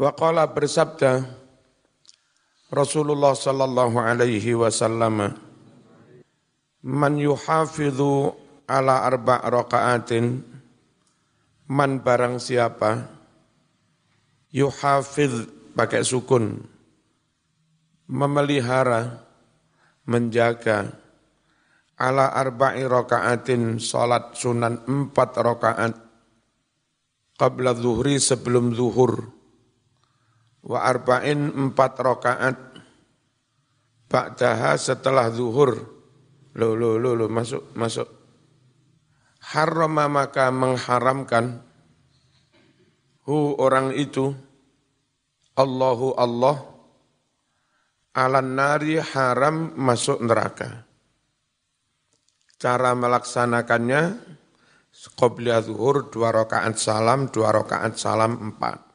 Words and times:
Wa 0.00 0.16
qala 0.16 0.48
bersabda 0.48 1.20
Rasulullah 2.72 3.36
sallallahu 3.36 4.00
alaihi 4.00 4.56
wasallam 4.56 5.36
Man 6.80 7.14
yuhafidhu 7.20 8.32
ala 8.64 9.04
arba' 9.04 9.44
raka'atin 9.44 10.40
Man 11.68 12.00
barang 12.00 12.40
siapa 12.40 13.04
Yuhafidh 14.48 15.72
pakai 15.76 16.00
sukun 16.08 16.64
Memelihara 18.08 19.20
Menjaga 20.08 20.88
Ala 22.00 22.32
arba'i 22.32 22.88
raka'atin 22.88 23.76
Salat 23.76 24.40
sunan 24.40 24.88
empat 24.88 25.36
rakaat 25.36 25.94
Qabla 27.36 27.76
zuhri 27.76 28.16
sebelum 28.16 28.72
zuhur 28.72 29.41
wa 30.62 30.78
arba'in 30.86 31.50
empat 31.50 31.92
rakaat 31.98 32.56
ba'daha 34.06 34.78
setelah 34.78 35.30
zuhur. 35.34 35.78
Lo 36.52 36.76
lo 36.76 37.00
lo 37.00 37.16
lo 37.16 37.26
masuk 37.32 37.72
masuk. 37.74 38.08
Harrama 39.42 40.06
maka 40.06 40.52
mengharamkan 40.52 41.64
hu 43.26 43.56
orang 43.58 43.96
itu 43.96 44.36
Allahu 45.56 46.14
Allah 46.14 46.62
alan 48.12 48.54
nari 48.54 49.00
haram 49.00 49.72
masuk 49.74 50.20
neraka. 50.20 50.84
Cara 52.60 52.94
melaksanakannya 52.94 54.32
Qobliya 54.92 55.64
zuhur 55.64 56.12
dua 56.12 56.30
rakaat 56.30 56.76
salam, 56.76 57.32
dua 57.32 57.48
rakaat 57.48 57.96
salam 57.96 58.52
empat. 58.52 58.91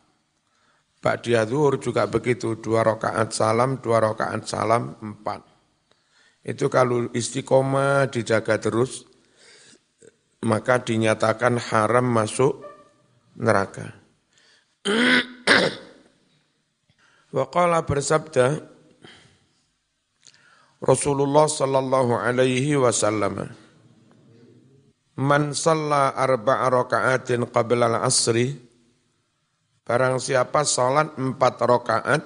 Ba'diyah 0.98 1.46
zuhur 1.46 1.78
juga 1.78 2.10
begitu, 2.10 2.58
dua 2.58 2.82
rakaat 2.82 3.30
salam, 3.30 3.78
dua 3.78 4.02
rakaat 4.02 4.50
salam, 4.50 4.98
empat. 4.98 5.46
Itu 6.42 6.74
kalau 6.74 7.14
istiqomah 7.14 8.10
dijaga 8.10 8.58
terus, 8.58 9.06
maka 10.42 10.82
dinyatakan 10.82 11.62
haram 11.62 12.08
masuk 12.08 12.66
neraka. 13.38 13.94
Waqala 17.38 17.84
bersabda 17.84 18.64
Rasulullah 20.80 21.50
sallallahu 21.50 22.16
alaihi 22.16 22.78
wasallam 22.80 23.52
Man 25.18 25.58
salla 25.58 26.14
arba'a 26.14 26.70
raka'atin 26.70 27.50
qabla 27.50 27.90
al-asri 27.90 28.67
Barang 29.88 30.20
siapa 30.20 30.68
sholat 30.68 31.16
empat 31.16 31.64
rakaat 31.64 32.20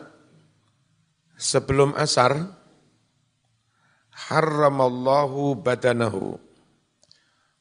sebelum 1.38 1.94
asar, 1.94 2.34
haramallahu 4.10 5.62
badanahu. 5.62 6.42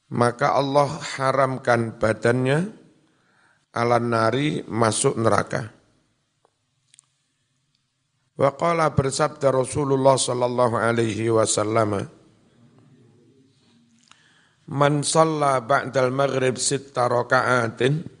Maka 0.09 0.57
Allah 0.57 0.89
haramkan 0.89 2.01
badannya 2.01 2.73
ala 3.77 4.01
nari 4.01 4.65
masuk 4.65 5.21
neraka. 5.21 5.69
Wa 8.41 8.57
qala 8.57 8.89
bersabda 8.97 9.53
Rasulullah 9.53 10.17
sallallahu 10.17 10.81
alaihi 10.81 11.29
wasallam 11.29 12.09
Man 14.71 15.05
shalla 15.05 15.61
ba'dal 15.61 16.09
maghrib 16.09 16.57
sitta 16.57 17.05
raka'atin 17.05 18.20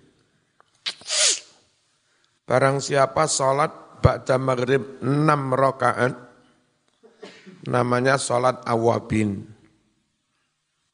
Barang 2.51 2.83
siapa 2.83 3.31
sholat 3.31 4.03
ba'da 4.03 4.35
maghrib 4.35 4.99
enam 4.99 5.55
rakaat, 5.55 6.11
namanya 7.71 8.19
sholat 8.19 8.59
awabin. 8.67 9.39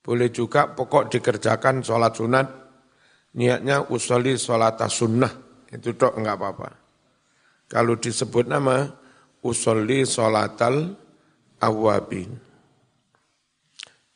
Boleh 0.06 0.30
juga 0.30 0.70
pokok 0.70 1.10
dikerjakan 1.10 1.82
sholat 1.82 2.14
sunat, 2.14 2.46
niatnya 3.42 3.90
usoli 3.90 4.38
sholat 4.38 4.78
sunnah, 4.86 5.34
itu 5.74 5.98
dok 5.98 6.22
enggak 6.22 6.38
apa-apa. 6.38 6.70
Kalau 7.66 7.98
disebut 7.98 8.46
nama 8.46 8.94
usoli 9.42 10.06
sholatal 10.06 10.94
awabin. 11.58 12.38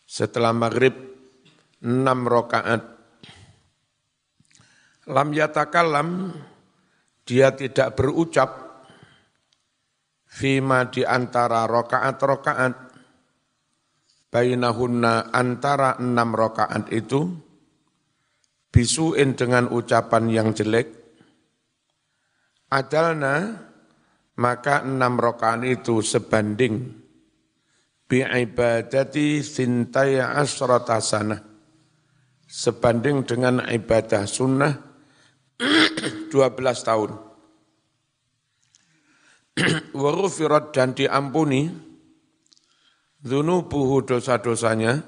Setelah 0.05 0.53
maghrib 0.53 0.93
enam 1.81 2.21
rakaat. 2.21 2.85
Lam 5.09 5.33
yatakalam 5.33 6.37
dia 7.25 7.53
tidak 7.53 7.97
berucap 7.97 8.49
fima 10.31 10.87
di 10.87 11.03
antara 11.03 11.67
rokaat-rokaat. 11.67 12.73
Bainahunna 14.31 15.35
antara 15.35 15.99
enam 15.99 16.31
rokaat 16.31 16.87
itu 16.95 17.35
bisuin 18.71 19.35
dengan 19.35 19.67
ucapan 19.67 20.31
yang 20.31 20.49
jelek. 20.55 20.87
Adalna 22.71 23.59
maka 24.39 24.87
enam 24.87 25.19
rokaat 25.19 25.67
itu 25.67 25.99
sebanding. 25.99 27.03
Bi'ibadati 28.07 29.39
sintaya 29.43 30.35
asrata 30.35 30.99
sana 30.99 31.51
sebanding 32.51 33.23
dengan 33.23 33.63
ibadah 33.63 34.27
sunnah 34.27 34.90
12 36.31 36.87
tahun. 36.87 37.11
Warufirat 40.01 40.71
dan 40.71 40.95
diampuni 40.95 41.91
Dhunubuhu 43.21 44.01
dosa-dosanya. 44.01 45.03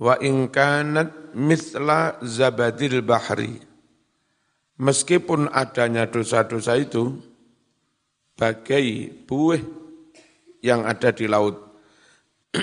Wa 0.00 0.18
ingkanat 0.18 1.36
mithla 1.36 2.18
zabadil 2.24 3.04
bahri. 3.04 3.60
Meskipun 4.80 5.52
adanya 5.52 6.08
dosa-dosa 6.10 6.74
itu 6.80 7.16
Bagai 8.36 9.08
buih 9.24 9.64
yang 10.60 10.84
ada 10.84 11.08
di 11.08 11.24
laut. 11.24 11.56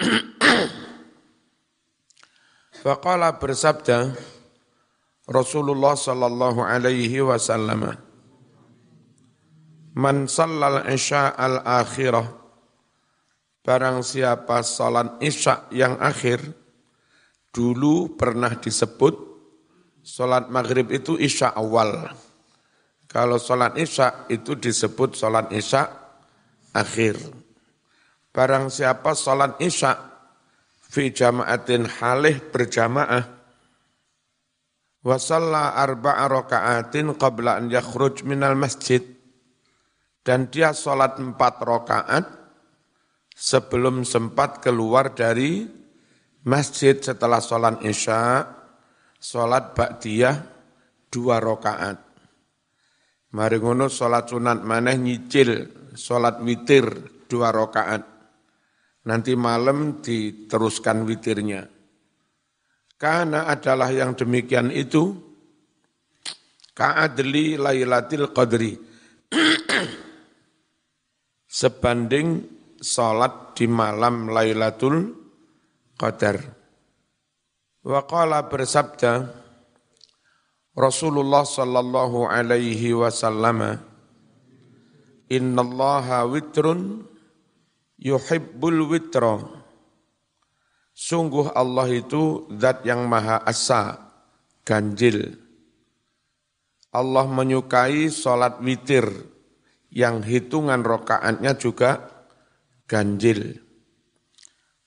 Faqala 2.86 3.42
bersabda 3.42 4.14
Rasulullah 5.30 5.96
sallallahu 5.96 6.60
alaihi 6.60 7.24
wasallam. 7.24 7.96
Man 9.96 10.28
sallal 10.28 10.84
isya 10.92 11.32
al 11.38 11.64
akhirah. 11.64 12.28
Barang 13.64 14.04
siapa 14.04 14.60
salat 14.60 15.24
isya 15.24 15.72
yang 15.72 15.96
akhir 16.04 16.44
Dulu 17.54 18.20
pernah 18.20 18.52
disebut 18.60 19.16
Salat 20.04 20.52
maghrib 20.52 20.92
itu 20.92 21.16
isya 21.16 21.56
awal. 21.56 22.12
Kalau 23.08 23.40
salat 23.40 23.80
isya 23.80 24.28
itu 24.28 24.60
disebut 24.60 25.16
salat 25.16 25.48
isya 25.56 25.88
akhir. 26.76 27.16
Barang 28.36 28.68
siapa 28.68 29.16
salat 29.16 29.56
isya 29.64 29.96
Fi 30.92 31.08
jamaatin 31.16 31.88
halih 31.88 32.36
berjamaah 32.52 33.43
wa 35.04 35.20
shalla 35.20 35.76
arba'a 35.76 36.26
raka'atin 36.32 37.14
qabla 37.20 37.60
an 37.60 37.68
yakhruj 37.68 38.24
minal 38.24 38.56
masjid 38.56 39.04
dan 40.24 40.48
dia 40.48 40.72
sholat 40.72 41.20
empat 41.20 41.60
rakaat 41.60 42.26
sebelum 43.36 44.08
sempat 44.08 44.64
keluar 44.64 45.12
dari 45.12 45.68
masjid 46.48 46.96
setelah 46.96 47.44
sholat 47.44 47.84
isya, 47.84 48.48
sholat 49.20 49.76
ba'diyah 49.76 50.36
dua 51.12 51.44
rakaat. 51.44 52.00
Mari 53.34 53.58
ngono 53.60 53.90
sholat 53.90 54.30
sunat 54.30 54.62
maneh 54.62 54.96
nyicil, 54.96 55.52
sholat 55.98 56.40
witir 56.40 56.86
dua 57.28 57.52
rakaat. 57.52 58.04
Nanti 59.04 59.36
malam 59.36 60.00
diteruskan 60.00 61.04
witirnya. 61.04 61.73
Karena 63.04 63.52
adalah 63.52 63.92
yang 63.92 64.16
demikian 64.16 64.72
itu 64.72 65.12
ka'adli 66.72 67.60
lailatul 67.60 68.32
qadri. 68.32 68.80
Sebanding 71.60 72.28
salat 72.80 73.60
di 73.60 73.68
malam 73.68 74.32
Lailatul 74.32 75.16
Qadar. 76.00 76.40
Wa 77.84 78.08
qala 78.08 78.48
bersabda 78.48 79.28
Rasulullah 80.76 81.44
sallallahu 81.44 82.28
alaihi 82.28 82.96
wasallam 82.96 83.80
Innallaha 85.28 86.24
witrun 86.28 87.04
yuhibbul 88.00 88.88
witra 88.88 89.63
Sungguh 91.04 91.52
Allah 91.52 91.92
itu 91.92 92.48
zat 92.56 92.88
yang 92.88 93.12
maha 93.12 93.44
asa, 93.44 94.00
ganjil. 94.64 95.36
Allah 96.96 97.28
menyukai 97.28 98.08
sholat 98.08 98.64
witir 98.64 99.12
yang 99.92 100.24
hitungan 100.24 100.80
rokaatnya 100.80 101.60
juga 101.60 102.08
ganjil. 102.88 103.60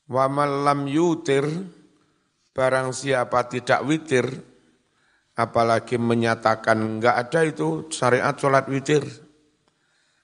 Wa 0.09 0.25
malam 0.33 0.89
yutir, 0.89 1.45
barang 2.57 2.97
siapa 2.97 3.53
tidak 3.53 3.85
witir, 3.85 4.25
apalagi 5.37 6.01
menyatakan 6.01 6.97
enggak 6.97 7.29
ada 7.29 7.45
itu 7.45 7.93
syariat 7.93 8.33
sholat 8.33 8.65
witir. 8.73 9.05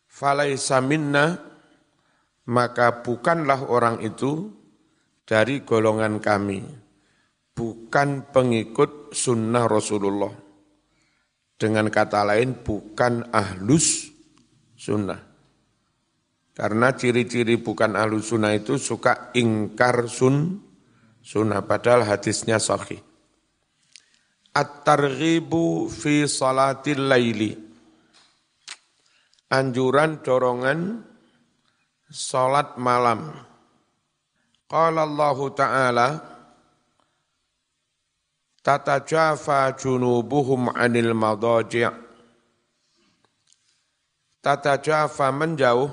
Falaisa 0.09 0.81
minna, 0.81 1.37
maka 2.49 3.05
bukanlah 3.05 3.69
orang 3.69 4.01
itu 4.01 4.62
dari 5.33 5.65
golongan 5.65 6.21
kami, 6.21 6.61
bukan 7.57 8.29
pengikut 8.29 9.17
sunnah 9.17 9.65
Rasulullah. 9.65 10.29
Dengan 11.57 11.89
kata 11.89 12.21
lain, 12.29 12.61
bukan 12.61 13.33
ahlus 13.33 14.13
sunnah. 14.77 15.25
Karena 16.53 16.93
ciri-ciri 16.93 17.57
bukan 17.57 17.97
ahlu 17.97 18.21
sunnah 18.21 18.53
itu 18.53 18.77
suka 18.77 19.33
ingkar 19.33 20.05
sun, 20.05 20.61
sunnah, 21.25 21.65
padahal 21.65 22.05
hadisnya 22.05 22.61
sahih. 22.61 23.01
At-targhibu 24.53 25.89
fi 25.89 26.29
salatil 26.29 27.09
laili. 27.09 27.57
Anjuran 29.49 30.21
dorongan 30.21 31.09
salat 32.13 32.77
malam. 32.77 33.52
Qala 34.73 35.05
Allah 35.05 35.39
Ta'ala, 35.53 36.09
Tatajafa 38.65 39.77
junubuhum 39.77 40.73
anil 40.73 41.13
madaji' 41.13 41.93
Tatajafa 44.41 45.29
menjauh 45.29 45.93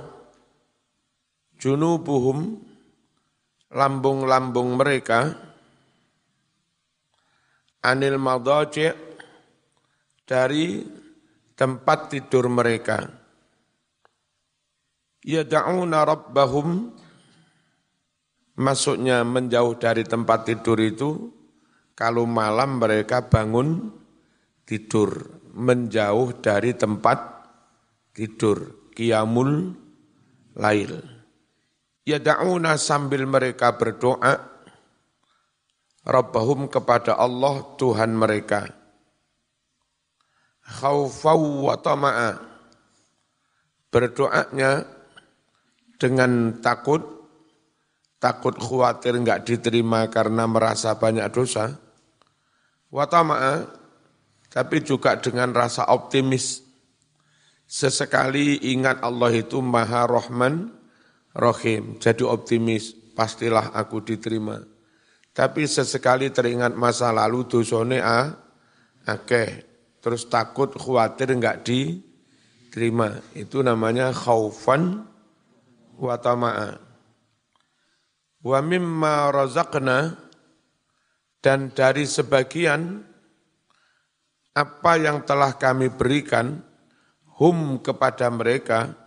junubuhum 1.59 2.55
lambung-lambung 3.67 4.79
mereka 4.79 5.35
anil 7.83 8.15
madaji 8.15 8.95
dari 10.23 10.87
tempat 11.51 12.15
tidur 12.15 12.47
mereka. 12.47 13.11
Yad'una 15.19 16.07
rabbahum 16.07 16.95
masuknya 18.59 19.23
menjauh 19.23 19.79
dari 19.79 20.03
tempat 20.03 20.51
tidur 20.51 20.77
itu 20.83 21.31
kalau 21.95 22.27
malam 22.27 22.83
mereka 22.83 23.23
bangun 23.23 23.87
tidur 24.67 25.39
menjauh 25.55 26.35
dari 26.43 26.75
tempat 26.75 27.47
tidur 28.11 28.91
qiyamul 28.91 29.73
lail 30.59 31.19
Yada'una 32.09 32.73
sambil 32.81 33.29
mereka 33.29 33.77
berdoa, 33.77 34.33
Rabbahum 36.01 36.65
kepada 36.65 37.13
Allah 37.13 37.61
Tuhan 37.77 38.17
mereka. 38.17 38.65
Khawfau 40.65 41.69
wa 41.69 41.77
tama'a. 41.77 42.33
Berdoanya 43.93 44.89
dengan 46.01 46.57
takut, 46.65 47.18
takut 48.19 48.53
khawatir 48.59 49.15
enggak 49.15 49.47
diterima 49.47 50.11
karena 50.11 50.45
merasa 50.45 50.93
banyak 50.99 51.25
dosa. 51.31 51.79
Wa 52.91 53.07
tama'a, 53.07 53.65
tapi 54.51 54.83
juga 54.83 55.15
dengan 55.17 55.55
rasa 55.55 55.87
optimis. 55.89 56.67
Sesekali 57.69 58.59
ingat 58.75 58.99
Allah 59.05 59.31
itu 59.31 59.63
maha 59.63 60.03
rahman, 60.09 60.73
rohim, 61.37 62.01
jadi 62.01 62.25
optimis, 62.27 62.91
pastilah 63.15 63.71
aku 63.71 64.03
diterima. 64.03 64.59
Tapi 65.31 65.69
sesekali 65.69 66.33
teringat 66.33 66.73
masa 66.75 67.13
lalu 67.13 67.45
dosone 67.47 68.01
a, 68.01 68.33
akeh, 69.05 69.49
terus 70.01 70.27
takut 70.27 70.73
khawatir 70.73 71.29
enggak 71.29 71.61
diterima. 71.61 73.21
Itu 73.37 73.61
namanya 73.61 74.11
khaufan 74.11 75.05
wa 76.01 76.17
tama'a. 76.17 76.88
Wa 78.39 78.59
mimma 78.63 79.31
razaqna 79.35 80.15
dan 81.43 81.71
dari 81.75 82.07
sebagian 82.07 83.03
apa 84.55 84.91
yang 84.99 85.23
telah 85.23 85.55
kami 85.55 85.91
berikan 85.91 86.63
hum 87.39 87.79
kepada 87.79 88.27
mereka 88.31 88.99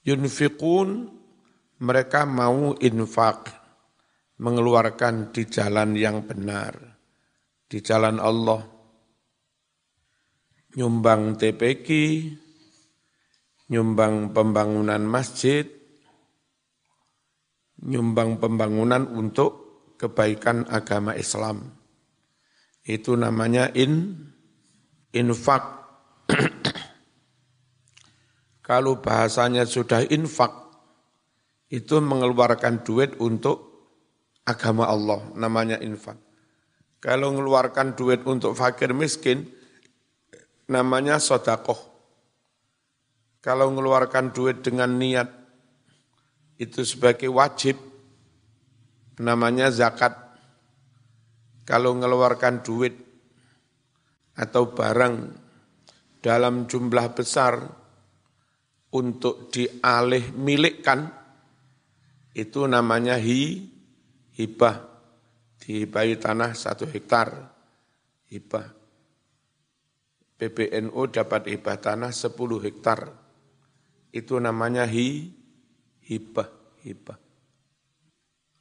Yunfiqun 0.00 1.12
mereka 1.80 2.24
mau 2.24 2.76
infak, 2.80 3.52
mengeluarkan 4.40 5.32
di 5.32 5.48
jalan 5.48 5.96
yang 5.96 6.24
benar, 6.24 6.76
di 7.68 7.80
jalan 7.80 8.16
Allah. 8.16 8.64
Nyumbang 10.76 11.36
TPQ, 11.36 11.88
nyumbang 13.72 14.32
pembangunan 14.32 15.02
masjid, 15.04 15.68
nyumbang 17.84 18.36
pembangunan 18.40 19.08
untuk 19.08 19.70
kebaikan 19.96 20.68
agama 20.68 21.16
Islam. 21.16 21.76
Itu 22.84 23.16
namanya 23.16 23.68
in 23.76 24.16
infak 25.12 25.62
kalau 28.70 29.02
bahasanya 29.02 29.66
sudah 29.66 30.06
infak, 30.06 30.54
itu 31.70 31.98
mengeluarkan 31.98 32.86
duit 32.86 33.18
untuk 33.18 33.66
agama 34.46 34.86
Allah, 34.86 35.26
namanya 35.34 35.78
infak. 35.82 36.18
Kalau 37.00 37.32
mengeluarkan 37.32 37.96
duit 37.96 38.22
untuk 38.28 38.52
fakir 38.52 38.92
miskin, 38.92 39.48
namanya 40.68 41.16
sodakoh. 41.16 41.78
Kalau 43.40 43.72
mengeluarkan 43.72 44.36
duit 44.36 44.60
dengan 44.60 45.00
niat, 45.00 45.39
itu 46.60 46.84
sebagai 46.84 47.32
wajib, 47.32 47.80
namanya 49.16 49.72
zakat. 49.72 50.12
Kalau 51.64 51.96
mengeluarkan 51.96 52.60
duit 52.60 52.92
atau 54.36 54.68
barang 54.68 55.16
dalam 56.20 56.68
jumlah 56.68 57.16
besar, 57.16 57.80
untuk 58.90 59.54
dialih 59.54 60.34
milikkan 60.34 61.06
itu 62.34 62.66
namanya 62.66 63.16
hi 63.18 63.70
hibah. 64.34 64.90
Dihibahi 65.60 66.18
tanah 66.18 66.56
satu 66.56 66.88
hektar 66.88 67.30
hibah. 68.32 68.66
PBNU 70.40 71.00
dapat 71.12 71.52
hibah 71.52 71.76
tanah 71.78 72.10
sepuluh 72.10 72.58
hektar. 72.64 73.12
Itu 74.10 74.40
namanya 74.40 74.88
hi 74.88 75.39
hibah 76.10 76.50
hibah 76.82 77.18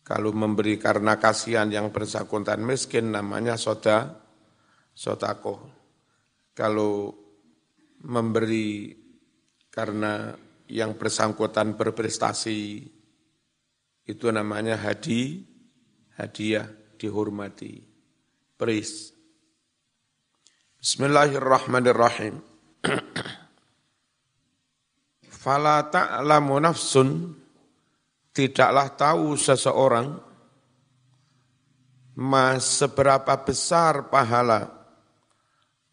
kalau 0.06 0.30
memberi 0.30 0.78
karena 0.78 1.18
kasihan 1.18 1.70
yang 1.74 1.90
bersangkutan 1.90 2.62
miskin 2.62 3.10
namanya 3.10 3.58
soda 3.58 4.22
sotako 4.94 5.66
kalau 6.54 7.10
memberi 8.06 8.94
karena 9.74 10.38
yang 10.70 10.96
bersangkutan 10.96 11.74
berprestasi 11.74 12.86
itu 14.10 14.28
namanya 14.34 14.78
hadi, 14.78 15.46
hadiah, 16.18 16.66
dihormati, 16.98 17.78
praise. 18.58 19.14
Bismillahirrahmanirrahim. 20.82 22.42
Fala 25.40 25.88
ta'lamu 25.88 26.60
nafsun. 26.60 27.32
Tidaklah 28.36 28.88
tahu 29.00 29.40
seseorang 29.40 30.08
mas 32.20 32.84
seberapa 32.84 33.40
besar 33.48 34.12
pahala 34.12 34.68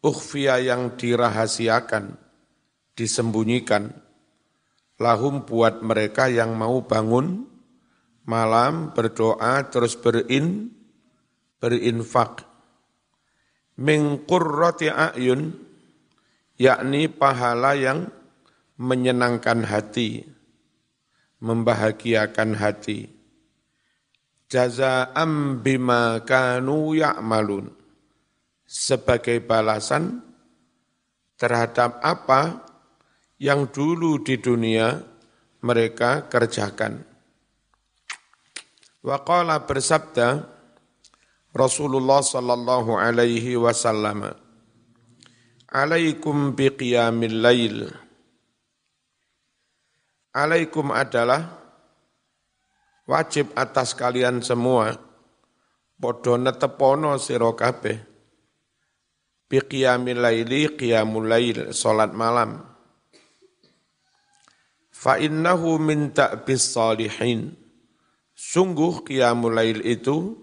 ukhfiya 0.03 0.59
yang 0.59 0.99
dirahasiakan 0.99 2.19
disembunyikan. 2.93 3.95
Lahum 4.99 5.47
buat 5.47 5.79
mereka 5.79 6.27
yang 6.27 6.55
mau 6.55 6.83
bangun 6.83 7.47
malam 8.27 8.91
berdoa 8.91 9.63
terus 9.71 9.95
berin 9.95 10.73
berinfak. 11.63 12.43
Min 13.79 14.27
qurrati 14.27 14.91
ayun 14.91 15.53
yakni 16.57 17.07
pahala 17.07 17.77
yang 17.77 18.16
menyenangkan 18.77 19.65
hati 19.65 20.37
membahagiakan 21.41 22.57
hati. 22.57 23.09
Jazaa'am 24.47 25.59
bima 25.59 26.23
kanu 26.23 26.95
ya'malun. 26.95 27.73
Sebagai 28.67 29.39
balasan 29.47 30.19
terhadap 31.39 32.03
apa 32.03 32.67
yang 33.39 33.71
dulu 33.71 34.19
di 34.19 34.35
dunia 34.39 34.99
mereka 35.63 36.27
kerjakan. 36.27 36.99
Waqala 39.07 39.63
bersabda 39.63 40.43
Rasulullah 41.55 42.19
sallallahu 42.19 42.99
alaihi 42.99 43.55
wasallam 43.55 44.35
Alaikum 45.71 46.51
biqiyamil 46.51 47.39
lail 47.39 47.87
Alaikum 50.37 50.93
adalah 50.93 51.49
wajib 53.09 53.57
atas 53.57 53.97
kalian 53.97 54.45
semua 54.45 54.93
padha 55.97 56.37
netepono 56.37 57.17
sira 57.17 57.49
kabeh. 57.57 57.97
Biqiyamil 59.49 60.21
laili 60.21 60.69
qiyamul 60.77 61.25
lail 61.25 61.73
salat 61.73 62.13
malam. 62.13 62.61
Fa 64.93 65.17
innahu 65.17 65.81
min 65.81 66.13
ta'bis 66.13 66.69
salihin. 66.69 67.57
Sungguh 68.37 69.09
qiyamul 69.09 69.57
lail 69.57 69.81
itu 69.81 70.37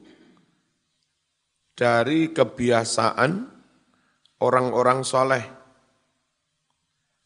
dari 1.78 2.34
kebiasaan 2.34 3.46
orang-orang 4.42 5.06
soleh. 5.06 5.44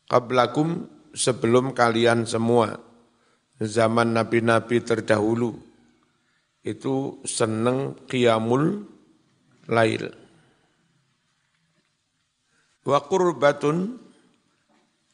Qablakum 0.05 0.98
sebelum 1.19 1.75
kalian 1.75 2.23
semua 2.23 2.79
zaman 3.59 4.15
nabi-nabi 4.15 4.79
terdahulu 4.87 5.59
itu 6.63 7.19
seneng 7.27 7.99
qiyamul 8.07 8.87
lail 9.67 10.15
wa 12.87 12.99
qurbatun 13.03 13.99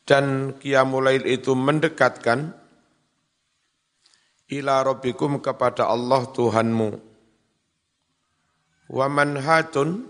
dan 0.04 0.52
qiyamulail 0.60 1.24
itu 1.24 1.56
mendekatkan 1.56 2.52
ila 4.52 4.84
rabbikum 4.84 5.40
kepada 5.40 5.88
Allah 5.88 6.28
Tuhanmu. 6.28 6.90
Wa 8.92 9.06
manhatun 9.08 10.04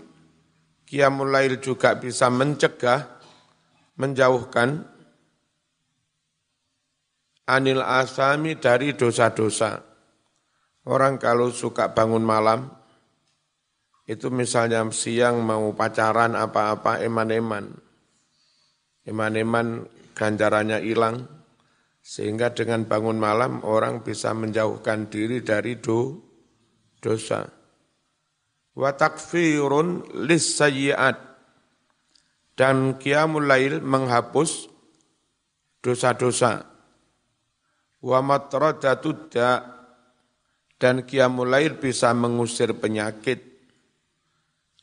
qiyamulail 0.83 1.63
juga 1.63 1.95
bisa 1.95 2.27
mencegah, 2.27 3.07
menjauhkan 3.95 4.83
anil 7.45 7.81
asami 7.81 8.57
dari 8.57 8.93
dosa-dosa. 8.93 9.81
Orang 10.85 11.17
kalau 11.17 11.49
suka 11.49 11.93
bangun 11.97 12.21
malam, 12.21 12.69
itu 14.05 14.29
misalnya 14.29 14.85
siang 14.93 15.41
mau 15.41 15.73
pacaran 15.73 16.37
apa-apa 16.37 17.01
eman-eman 17.01 17.85
Eman-eman 19.05 19.85
ganjarannya 20.17 20.81
hilang, 20.81 21.29
sehingga 22.01 22.57
dengan 22.57 22.89
bangun 22.89 23.21
malam 23.21 23.61
orang 23.61 24.01
bisa 24.01 24.33
menjauhkan 24.33 25.13
diri 25.13 25.45
dari 25.45 25.77
do, 25.77 26.25
dosa. 26.97 27.45
Wa 28.73 28.97
takfirun 28.97 30.09
lis 30.25 30.57
dan 32.57 32.97
qiyamul 32.97 33.45
lail 33.45 33.85
menghapus 33.85 34.73
dosa-dosa. 35.85 36.74
Wa 38.05 38.21
matradatud 38.21 39.33
dan 40.77 40.95
qiyamul 41.01 41.49
lail 41.49 41.73
bisa 41.81 42.13
mengusir 42.13 42.69
penyakit 42.77 43.41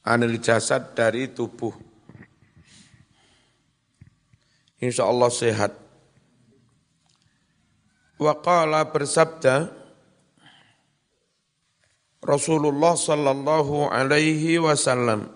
anil 0.03 0.43
jasad 0.43 0.91
dari 0.99 1.31
tubuh 1.31 1.71
insya 4.83 5.07
Allah 5.07 5.31
sehat. 5.31 5.73
Waqala 8.19 8.91
bersabda 8.91 9.71
Rasulullah 12.23 12.95
sallallahu 12.95 13.91
alaihi 13.91 14.59
wasallam 14.63 15.31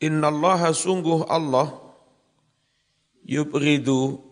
Inna 0.00 0.28
Allah 0.28 0.72
sungguh 0.76 1.24
Allah 1.28 1.76
yubridu 3.24 4.25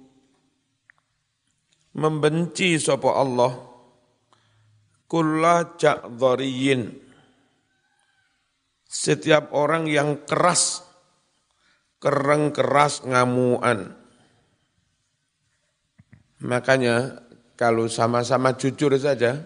membenci 1.95 2.79
sapa 2.79 3.11
Allah 3.15 3.53
kulla 5.07 5.79
ja'dhariyin 5.79 6.91
setiap 8.85 9.51
orang 9.55 9.91
yang 9.91 10.23
keras 10.23 10.85
kereng 12.05 12.53
keras 12.53 13.01
ngamuan. 13.09 13.97
Makanya 16.45 17.25
kalau 17.57 17.89
sama-sama 17.89 18.53
jujur 18.61 18.93
saja, 19.01 19.41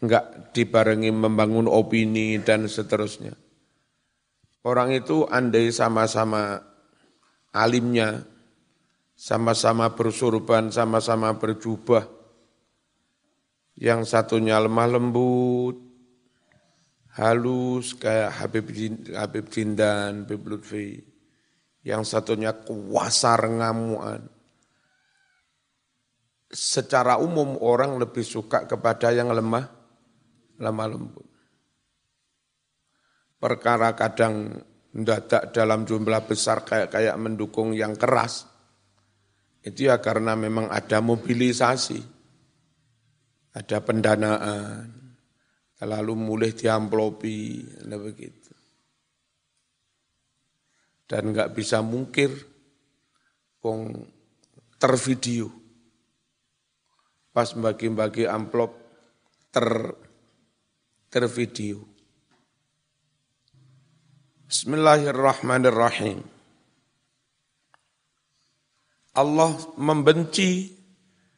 enggak 0.00 0.56
dibarengi 0.56 1.12
membangun 1.12 1.68
opini 1.68 2.40
dan 2.40 2.64
seterusnya. 2.64 3.36
Orang 4.64 4.96
itu 4.96 5.28
andai 5.28 5.68
sama-sama 5.68 6.64
alimnya, 7.52 8.24
sama-sama 9.18 9.90
bersurban, 9.98 10.70
sama-sama 10.70 11.34
berjubah, 11.34 12.06
yang 13.74 14.06
satunya 14.06 14.62
lemah 14.62 14.86
lembut, 14.94 15.74
halus 17.18 17.98
kayak 17.98 18.30
Habib, 18.38 18.70
Habib 19.10 19.50
Jindan, 19.50 20.22
Habib 20.22 20.42
Lutfi 20.46 21.02
yang 21.82 22.06
satunya 22.06 22.54
kuasar 22.54 23.42
ngamuan. 23.50 24.22
Secara 26.48 27.18
umum 27.18 27.58
orang 27.60 27.98
lebih 27.98 28.22
suka 28.22 28.70
kepada 28.70 29.10
yang 29.10 29.34
lemah, 29.34 29.66
lemah 30.62 30.88
lembut. 30.88 31.28
Perkara 33.38 33.92
kadang 33.98 34.62
mendadak 34.94 35.52
dalam 35.54 35.84
jumlah 35.84 36.24
besar 36.24 36.64
kayak 36.64 36.88
kayak 36.90 37.16
mendukung 37.20 37.76
yang 37.76 37.94
keras, 37.94 38.57
itu 39.68 39.92
ya 39.92 40.00
karena 40.00 40.32
memang 40.32 40.72
ada 40.72 41.04
mobilisasi, 41.04 42.00
ada 43.52 43.78
pendanaan, 43.84 44.88
lalu 45.84 46.12
mulai 46.16 46.56
diamplopi, 46.56 47.68
begitu. 47.84 48.52
Dan 51.08 51.32
nggak 51.32 51.52
bisa 51.52 51.80
mungkir 51.84 52.32
wong 53.64 54.08
tervideo. 54.80 55.48
Pas 57.32 57.52
bagi-bagi 57.52 58.24
amplop 58.28 58.72
ter 59.52 59.68
tervideo. 61.08 61.80
Bismillahirrahmanirrahim 64.48 66.37
Allah 69.18 69.50
membenci 69.82 70.70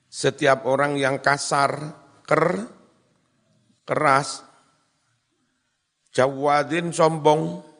setiap 0.04 0.68
orang 0.68 1.00
yang 1.00 1.24
kasar, 1.24 1.96
ker, 2.28 2.68
keras, 3.88 4.44
jawadin 6.12 6.92
sombong, 6.92 7.70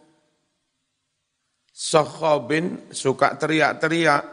Sokhobin 1.81 2.93
suka 2.93 3.41
teriak-teriak. 3.41 4.25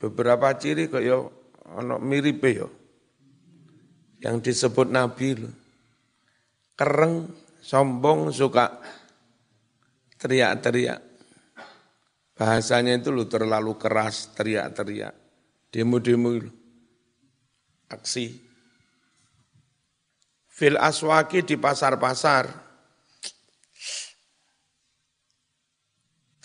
Beberapa 0.00 0.56
ciri 0.56 0.88
kok 0.88 1.04
yo 1.04 1.28
ono 1.76 2.00
mirip 2.00 2.40
yo. 2.48 2.68
Yang 4.24 4.36
disebut 4.50 4.88
Nabi 4.88 5.36
lo. 5.36 5.52
Kereng, 6.72 7.28
sombong, 7.60 8.32
suka 8.32 8.80
teriak-teriak. 10.16 11.00
Bahasanya 12.36 13.00
itu 13.00 13.08
lo 13.08 13.24
terlalu 13.24 13.80
keras, 13.80 14.36
teriak-teriak. 14.36 15.16
Demo-demo. 15.72 16.36
Aksi. 17.88 18.44
Fil 20.52 20.76
aswaki 20.80 21.44
di 21.44 21.56
pasar-pasar 21.60 22.66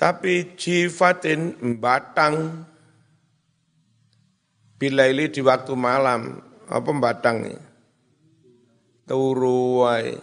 Tapi 0.01 0.57
jifatin 0.57 1.77
batang 1.77 2.65
bilaili 4.81 5.29
di 5.29 5.45
waktu 5.45 5.77
malam 5.77 6.41
apa 6.65 6.89
batang 6.98 7.45
ini? 7.45 7.62
Turuai. 9.05 10.17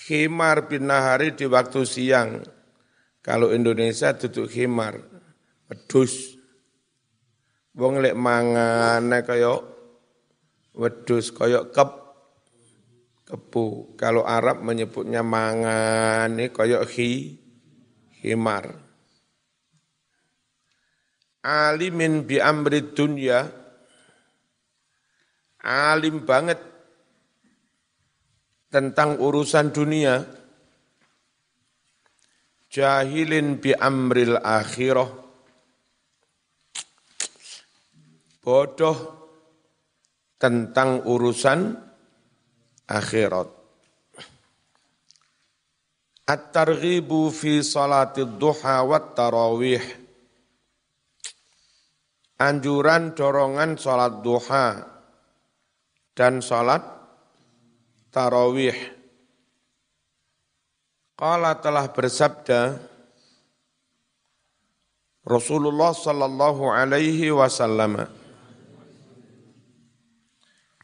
Himarin 0.00 0.08
himar 0.08 0.58
binahari 0.70 1.36
di 1.36 1.44
waktu 1.44 1.84
siang. 1.84 2.40
Kalau 3.20 3.52
Indonesia 3.52 4.16
duduk 4.16 4.48
himar, 4.48 4.96
wedus. 5.68 6.40
Wong 7.76 8.00
lek 8.00 8.16
mangan 8.16 9.04
kaya 9.20 9.60
wedus 10.72 11.30
kaya 11.30 11.68
kep 11.68 12.00
Kebu. 13.30 13.94
Kalau 13.94 14.26
Arab 14.26 14.66
menyebutnya 14.66 15.22
mangan, 15.22 16.34
ini 16.34 16.50
koyok 16.50 16.82
hi, 16.98 17.38
himar. 18.26 18.74
Alimin 21.46 22.26
bi 22.26 22.42
amri 22.42 22.90
dunya, 22.90 23.46
alim 25.62 26.26
banget 26.26 26.58
tentang 28.70 29.18
urusan 29.18 29.74
dunia, 29.74 30.22
jahilin 32.70 33.58
bi 33.58 33.74
amril 33.74 34.38
akhirah, 34.38 35.10
bodoh 38.40 38.98
tentang 40.38 41.04
urusan 41.04 41.76
akhirat. 42.88 43.48
At-targhibu 46.30 47.34
fi 47.34 47.58
salatid 47.58 48.38
duha 48.38 48.86
wat 48.86 49.18
tarawih. 49.18 49.82
Anjuran 52.40 53.12
dorongan 53.12 53.76
salat 53.76 54.22
duha 54.24 54.80
dan 56.16 56.40
salat 56.40 56.99
tarawih. 58.10 58.76
Qala 61.14 61.54
telah 61.58 61.86
bersabda 61.90 62.80
Rasulullah 65.20 65.92
sallallahu 65.92 66.72
alaihi 66.72 67.28
wasallam 67.30 68.08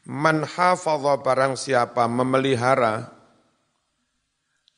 Man 0.07 0.47
hafadha 0.47 1.19
barang 1.19 1.59
siapa 1.59 2.07
memelihara 2.07 3.11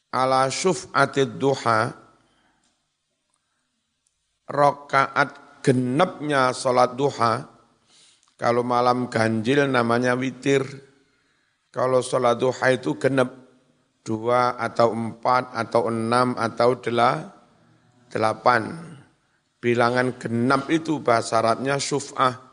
ala 0.09 0.49
syuf'atid 0.49 1.37
duha 1.37 1.93
rokaat 4.49 5.61
genepnya 5.61 6.49
sholat 6.49 6.97
duha 6.97 7.45
kalau 8.41 8.65
malam 8.65 9.05
ganjil 9.05 9.69
namanya 9.69 10.17
witir 10.17 10.65
kalau 11.69 12.01
sholat 12.01 12.37
duha 12.41 12.73
itu 12.73 12.97
genep 12.97 13.29
dua 14.01 14.57
atau 14.57 14.93
empat 14.93 15.53
atau 15.53 15.89
enam 15.89 16.33
atau 16.33 16.77
delapan 18.09 18.61
bilangan 19.61 20.17
genap 20.17 20.65
itu 20.73 21.03
bahasa 21.03 21.43
Arabnya 21.43 21.77
syuf'ah 21.77 22.49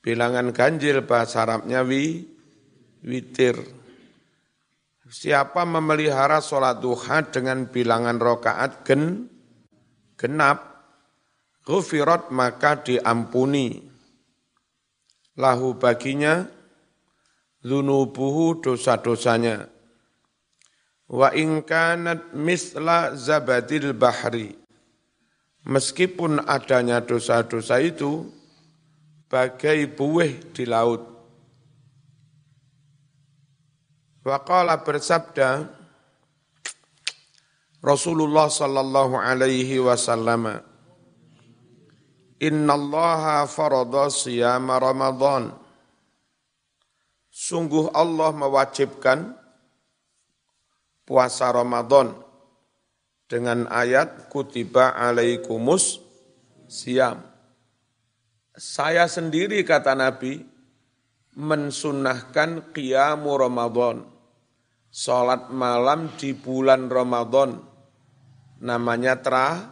Bilangan 0.00 0.56
ganjil 0.56 1.04
bahasa 1.04 1.44
Arabnya 1.44 1.84
wi, 1.84 2.24
witir. 3.04 3.60
Siapa 5.04 5.68
memelihara 5.68 6.40
sholat 6.40 6.80
duha 6.80 7.20
dengan 7.28 7.68
bilangan 7.68 8.16
rokaat 8.16 8.80
gen, 8.88 9.28
genap, 10.16 10.88
ghufirat 11.68 12.32
maka 12.32 12.80
diampuni. 12.80 13.92
Lahu 15.36 15.76
baginya, 15.76 16.48
zunubuhu 17.64 18.60
dosa-dosanya. 18.60 19.68
Wa 21.10 21.34
ingkanat 21.34 22.32
misla 22.34 23.16
zabadil 23.18 23.92
bahri. 23.96 24.54
Meskipun 25.66 26.40
adanya 26.48 27.04
dosa-dosa 27.04 27.82
itu, 27.84 28.30
bagai 29.28 29.86
buih 29.92 30.40
di 30.56 30.64
laut. 30.64 31.04
Waqala 34.20 34.84
bersabda 34.84 35.80
Rasulullah 37.80 38.52
sallallahu 38.52 39.16
alaihi 39.16 39.80
wasallam 39.80 40.60
Inna 42.40 42.72
Allah 42.76 43.48
farada 43.48 44.12
siyama 44.12 44.76
Ramadan 44.76 45.56
Sungguh 47.40 47.88
Allah 47.96 48.36
mewajibkan 48.36 49.32
puasa 51.08 51.48
Ramadan 51.48 52.12
dengan 53.24 53.64
ayat 53.72 54.28
kutiba 54.28 54.92
alaikumus 54.92 56.04
siam 56.68 57.30
saya 58.60 59.08
sendiri 59.08 59.64
kata 59.64 59.96
Nabi 59.96 60.44
mensunahkan 61.32 62.76
qiyamu 62.76 63.32
Ramadan. 63.40 64.04
Salat 64.92 65.48
malam 65.48 66.12
di 66.20 66.36
bulan 66.36 66.92
Ramadan. 66.92 67.56
Namanya 68.60 69.16
tra, 69.24 69.64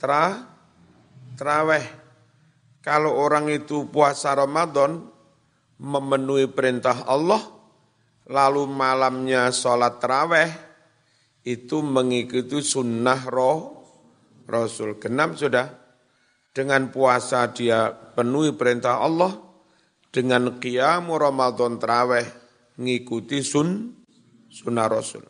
tra, 0.00 0.40
traweh. 1.36 1.84
Kalau 2.80 3.12
orang 3.12 3.52
itu 3.52 3.84
puasa 3.92 4.32
Ramadan, 4.32 5.11
memenuhi 5.82 6.46
perintah 6.46 7.02
Allah, 7.10 7.42
lalu 8.30 8.70
malamnya 8.70 9.50
sholat 9.50 9.98
terawih, 9.98 10.50
itu 11.42 11.82
mengikuti 11.82 12.62
sunnah 12.62 13.26
roh 13.26 13.82
Rasul. 14.46 15.02
Genap 15.02 15.34
sudah. 15.34 15.82
Dengan 16.52 16.92
puasa 16.92 17.48
dia 17.48 17.88
penuhi 17.88 18.52
perintah 18.52 19.00
Allah, 19.00 19.32
dengan 20.12 20.60
qiyamu 20.60 21.16
Ramadan 21.16 21.80
terawih 21.80 22.28
ngikuti 22.76 23.40
sun 23.40 23.96
sunnah 24.52 24.84
Rasul. 24.84 25.24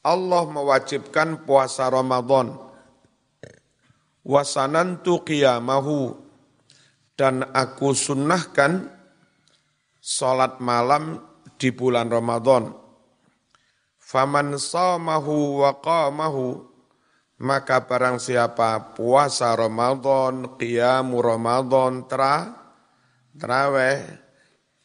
Allah 0.00 0.48
mewajibkan 0.48 1.44
puasa 1.44 1.92
Ramadan. 1.92 2.56
Wasanantu 4.24 5.22
qiyamahu 5.28 6.16
dan 7.20 7.44
aku 7.52 7.92
sunnahkan 7.92 8.95
salat 10.06 10.62
malam 10.62 11.18
di 11.58 11.74
bulan 11.74 12.06
Ramadan. 12.06 12.70
Faman 13.98 14.54
samahu 14.54 15.66
wa 15.66 15.82
qamahu 15.82 16.62
maka 17.42 17.82
barang 17.82 18.22
siapa 18.22 18.94
puasa 18.94 19.52
Ramadan, 19.58 20.54
qiyamu 20.56 21.18
Ramadan, 21.18 22.06
tra, 22.06 22.54
terawih, 23.34 23.98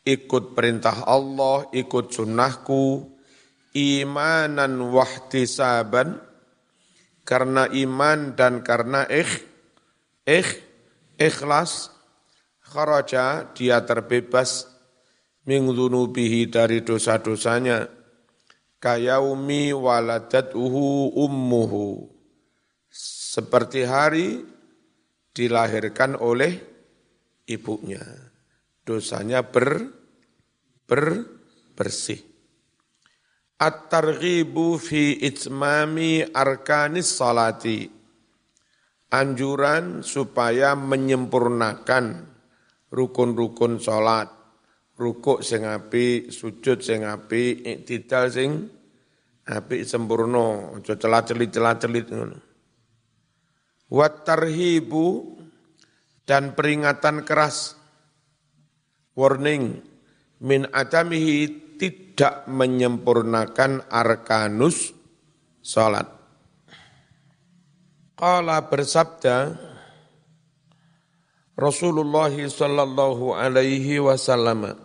ikut 0.03 0.57
perintah 0.57 1.05
Allah, 1.07 1.69
ikut 1.71 2.11
sunnahku, 2.11 3.07
imanan 3.71 4.83
wahtisaban, 4.91 6.19
karena 7.23 7.71
iman 7.71 8.35
dan 8.35 8.59
karena 8.67 9.07
ikh, 9.07 9.47
ikh, 10.27 10.51
ikhlas, 11.15 11.87
kharaja, 12.67 13.47
dia 13.55 13.79
terbebas, 13.87 14.80
mingdunubihi 15.45 16.49
dari 16.51 16.85
dosa-dosanya, 16.85 17.89
kayaumi 18.81 19.73
waladatuhu 19.73 21.13
ummuhu 21.13 22.09
seperti 22.91 23.87
hari 23.87 24.43
dilahirkan 25.31 26.19
oleh 26.19 26.59
ibunya. 27.47 28.03
Dosanya 28.81 29.45
ber, 29.45 29.87
ber 30.89 31.23
bersih. 31.77 32.19
At-targhibu 33.61 34.81
fi 34.81 35.21
itmami 35.21 36.25
arkanis 36.33 37.13
salati. 37.13 37.85
Anjuran 39.11 40.01
supaya 40.01 40.73
menyempurnakan 40.73 42.25
rukun-rukun 42.89 43.77
salat. 43.77 44.40
Rukuk 45.01 45.41
sing 45.41 45.65
api, 45.65 46.29
sujud 46.29 46.85
sing 46.85 47.01
api, 47.01 47.65
iktidal 47.65 48.29
sing 48.29 48.69
api 49.49 49.81
sempurna, 49.81 50.77
aja 50.77 50.93
celah-celit 50.93 51.49
celah-celit 51.49 52.05
ngono 52.13 52.51
watarhibu 53.91 55.35
dan 56.23 56.55
peringatan 56.55 57.27
keras. 57.27 57.75
Warning 59.11 59.83
min 60.39 60.63
adamihi 60.71 61.75
tidak 61.75 62.47
menyempurnakan 62.47 63.91
arkanus 63.91 64.95
salat. 65.59 66.07
Qala 68.15 68.63
bersabda 68.71 69.51
Rasulullah 71.59 72.31
sallallahu 72.31 73.35
alaihi 73.35 73.99
wasallam 73.99 74.79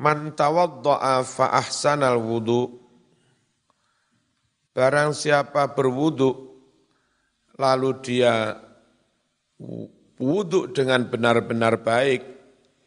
Man 0.00 0.32
tawadda'a 0.32 1.20
fa 1.28 1.52
ahsanal 1.52 2.16
wudu 2.16 2.80
Barang 4.70 5.12
siapa 5.12 5.76
berwudu 5.76 6.30
lalu 7.60 7.90
dia 8.00 8.56
wuduk 10.16 10.72
dengan 10.72 11.04
benar-benar 11.10 11.84
baik, 11.84 12.22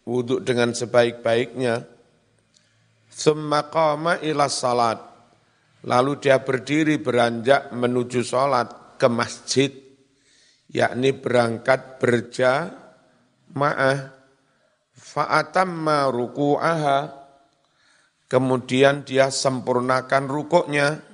wuduk 0.08 0.42
dengan 0.42 0.74
sebaik-baiknya, 0.74 1.86
Thumma 3.14 3.70
qama 3.70 4.18
ila 4.26 4.50
salat. 4.50 4.98
Lalu 5.86 6.18
dia 6.18 6.42
berdiri 6.42 6.98
beranjak 6.98 7.70
menuju 7.76 8.26
salat 8.26 8.98
ke 8.98 9.06
masjid, 9.12 9.70
yakni 10.72 11.14
berangkat 11.14 12.00
berjamaah. 12.02 12.72
Fa'atamma 15.14 16.10
ruku'aha, 16.10 17.14
kemudian 18.26 19.06
dia 19.06 19.30
sempurnakan 19.30 20.26
rukuknya, 20.26 21.06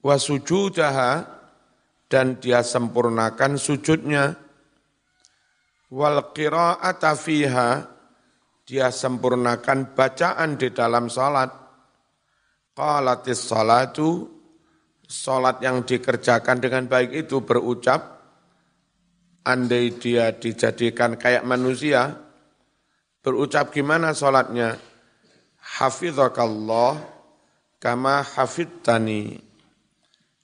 wa 0.00 0.16
sujudaha, 0.16 1.28
dan 2.08 2.40
dia 2.40 2.64
sempurnakan 2.64 3.60
sujudnya, 3.60 4.32
wal 5.92 6.32
qira'ata 6.32 7.12
fiha, 7.20 7.84
dia 8.64 8.88
sempurnakan 8.88 9.92
bacaan 9.92 10.56
di 10.56 10.72
dalam 10.72 11.12
salat. 11.12 11.52
Qalatis 12.72 13.44
salatu, 13.44 14.24
salat 15.04 15.60
yang 15.60 15.84
dikerjakan 15.84 16.64
dengan 16.64 16.88
baik 16.88 17.12
itu 17.12 17.44
berucap, 17.44 18.24
andai 19.44 20.00
dia 20.00 20.32
dijadikan 20.32 21.20
kayak 21.20 21.44
manusia, 21.44 22.27
berucap 23.22 23.74
gimana 23.74 24.14
salatnya? 24.14 24.78
Hafizakallah 25.58 26.98
kama 27.82 28.24
hafidtani. 28.24 29.42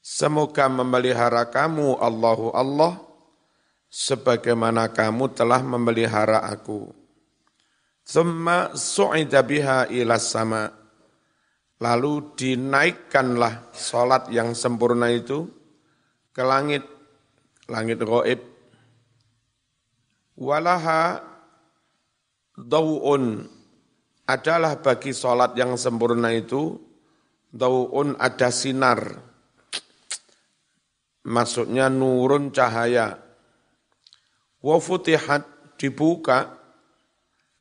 Semoga 0.05 0.69
memelihara 0.69 1.49
kamu 1.49 1.97
Allahu 1.97 2.53
Allah 2.53 3.01
sebagaimana 3.89 4.93
kamu 4.93 5.33
telah 5.33 5.65
memelihara 5.65 6.45
aku. 6.45 6.93
Thumma 8.05 8.77
su'ida 8.77 9.41
biha 9.41 9.89
ila 9.89 10.21
sama. 10.21 10.69
Lalu 11.81 12.37
dinaikkanlah 12.37 13.73
solat 13.73 14.29
yang 14.29 14.53
sempurna 14.53 15.09
itu 15.11 15.49
ke 16.37 16.45
langit, 16.45 16.85
langit 17.67 17.99
goib. 18.05 18.41
Walaha 20.37 21.34
daw'un 22.55 23.45
adalah 24.25 24.81
bagi 24.81 25.13
solat 25.13 25.53
yang 25.59 25.77
sempurna 25.77 26.33
itu, 26.33 26.79
daw'un 27.51 28.17
ada 28.17 28.49
sinar. 28.49 29.01
Maksudnya 31.25 31.89
nurun 31.93 32.53
cahaya. 32.55 33.17
Wa 34.65 34.77
futihat 34.81 35.77
dibuka 35.77 36.57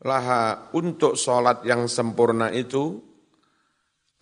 laha 0.03 0.71
untuk 0.75 1.19
sholat 1.19 1.63
yang 1.67 1.87
sempurna 1.87 2.51
itu 2.51 2.99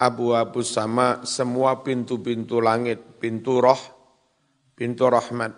abu-abu 0.01 0.65
sama 0.65 1.21
semua 1.25 1.85
pintu-pintu 1.85 2.57
langit, 2.57 3.21
pintu 3.21 3.61
roh, 3.61 3.81
pintu 4.73 5.05
rahmat. 5.09 5.53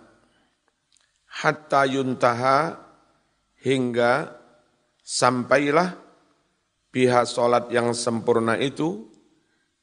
Hatta 1.40 1.88
yuntaha 1.88 2.76
hingga 3.64 4.43
sampailah 5.04 6.00
pihak 6.88 7.28
sholat 7.28 7.68
yang 7.68 7.92
sempurna 7.92 8.56
itu 8.56 9.04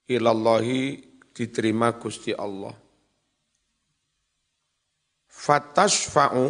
ilallahi 0.10 0.98
diterima 1.32 1.94
Gusti 2.02 2.34
Allah. 2.34 2.74
Fatashfa'u 5.30 6.46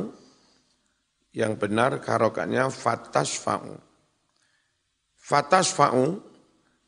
yang 1.32 1.56
benar 1.56 2.00
karokatnya 2.04 2.68
fatasfa'u. 2.68 3.80
Fatasfa'u, 5.16 6.20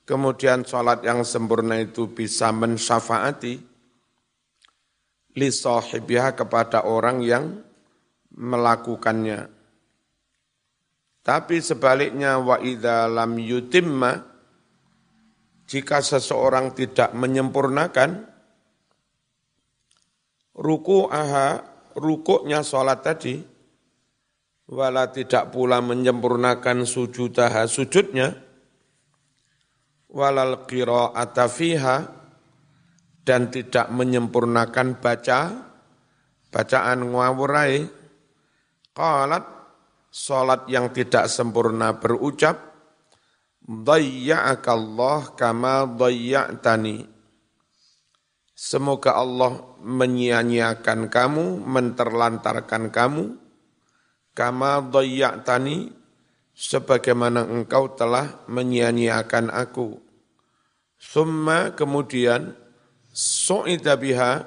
kemudian 0.03 0.67
sholat 0.67 0.99
yang 1.05 1.23
sempurna 1.23 1.79
itu 1.79 2.11
bisa 2.11 2.51
mensyafaati 2.51 3.55
li 5.33 5.49
kepada 6.35 6.85
orang 6.85 7.23
yang 7.23 7.63
melakukannya. 8.35 9.62
Tapi 11.23 11.63
sebaliknya 11.63 12.35
wa 12.37 12.59
idza 12.59 13.07
lam 13.07 13.39
yutimma 13.39 14.11
jika 15.65 16.03
seseorang 16.03 16.75
tidak 16.75 17.15
menyempurnakan 17.15 18.27
ruku 20.59 21.07
aha 21.07 21.63
rukuknya 21.95 22.59
sholat 22.59 22.99
tadi 23.01 23.53
wala 24.69 25.11
tidak 25.11 25.51
pula 25.51 25.83
menyempurnakan 25.83 26.87
sujudaha 26.87 27.67
sujudnya, 27.67 28.33
walal 30.09 30.63
qira'ata 30.65 31.45
fiha, 31.51 31.97
dan 33.23 33.53
tidak 33.53 33.87
menyempurnakan 33.91 34.99
baca, 34.99 35.39
bacaan 36.51 36.99
ngawurai, 37.11 37.87
qalat, 38.91 39.45
salat 40.13 40.69
yang 40.69 40.93
tidak 40.93 41.25
sempurna 41.25 41.97
berucap, 41.97 42.73
Dayya'akallah 43.63 45.39
kama 45.39 45.87
dayya'tani. 45.87 47.07
Semoga 48.51 49.15
Allah 49.15 49.55
menyia-nyiakan 49.79 51.07
kamu, 51.07 51.63
menterlantarkan 51.63 52.91
kamu, 52.91 53.39
kama 54.35 54.83
tani 55.47 55.95
sebagaimana 56.51 57.47
engkau 57.47 57.95
telah 57.95 58.43
menyia-nyiakan 58.51 59.47
aku. 59.47 59.95
Summa 60.99 61.71
kemudian 61.71 62.51
su'ida 63.15 63.95
biha 63.95 64.43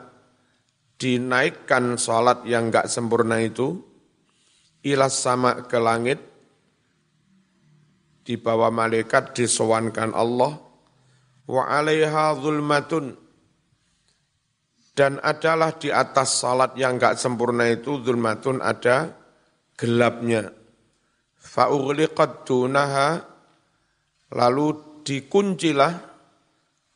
dinaikkan 1.00 1.96
salat 1.96 2.44
yang 2.44 2.68
enggak 2.68 2.88
sempurna 2.92 3.40
itu 3.40 3.80
ilas 4.86 5.18
sama 5.18 5.66
ke 5.66 5.78
langit 5.82 6.22
di 8.22 8.38
bawah 8.38 8.70
malaikat 8.70 9.34
disowankan 9.34 10.14
Allah 10.14 10.62
wa 11.50 11.62
alaiha 11.66 12.38
zulmatun 12.38 13.18
dan 14.96 15.18
adalah 15.20 15.74
di 15.76 15.90
atas 15.90 16.40
salat 16.40 16.72
yang 16.78 16.96
enggak 16.96 17.18
sempurna 17.18 17.68
itu 17.68 18.00
zulmatun 18.00 18.64
ada 18.64 19.26
gelapnya. 19.76 20.50
Fa'ughliqat 21.36 22.48
dunaha, 22.48 23.22
lalu 24.32 24.66
dikuncilah 25.04 25.94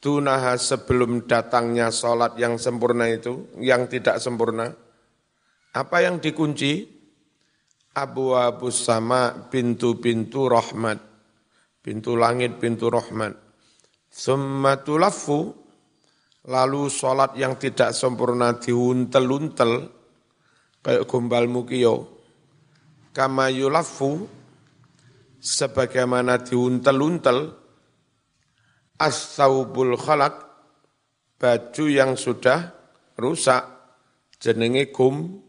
dunaha 0.00 0.56
sebelum 0.56 1.28
datangnya 1.28 1.92
sholat 1.92 2.34
yang 2.40 2.56
sempurna 2.56 3.06
itu, 3.06 3.52
yang 3.60 3.86
tidak 3.86 4.18
sempurna. 4.18 4.72
Apa 5.76 6.02
yang 6.02 6.18
dikunci? 6.18 6.99
Abu 7.96 8.38
Abu 8.38 8.70
sama 8.70 9.50
pintu-pintu 9.50 10.46
rahmat. 10.46 10.98
Pintu 11.80 12.14
langit, 12.14 12.60
pintu 12.60 12.92
rahmat. 12.92 13.34
Summa 14.10 14.78
tulafu, 14.84 15.54
lalu 16.46 16.92
sholat 16.92 17.34
yang 17.34 17.56
tidak 17.56 17.96
sempurna 17.96 18.58
diuntel-untel, 18.60 20.00
kayak 20.80 21.04
gombal 21.04 21.44
mukio 21.44 22.20
kama 23.12 23.50
yulafu 23.50 24.24
sebagaimana 25.40 26.40
diuntel-untel 26.40 27.52
as-saubul 28.96 29.96
khalaq 29.98 30.34
baju 31.40 31.84
yang 31.88 32.16
sudah 32.16 32.72
rusak 33.16 33.64
jenenge 34.40 34.92
gum 34.92 35.40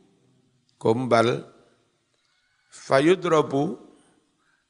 gombal 0.76 1.51
fayudrobu 2.72 3.76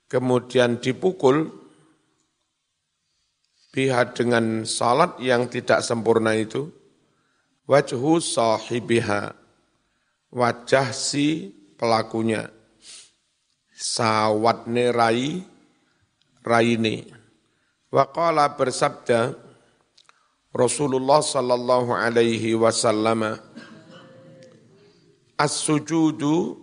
kemudian 0.10 0.82
dipukul 0.82 1.54
pihak 3.72 4.18
dengan 4.18 4.66
salat 4.66 5.16
yang 5.22 5.46
tidak 5.48 5.86
sempurna 5.86 6.36
itu 6.36 6.68
wajhu 7.70 8.18
sahibiha 8.18 9.38
wajah 10.34 10.90
si 10.92 11.54
pelakunya 11.78 12.50
sawatne 13.82 14.92
rai 14.92 15.46
raine. 16.46 17.10
Waqala 17.92 18.56
bersabda 18.56 19.36
Rasulullah 20.52 21.20
sallallahu 21.20 21.92
alaihi 21.92 22.56
wasallam 22.56 23.40
As-sujudu 25.36 26.62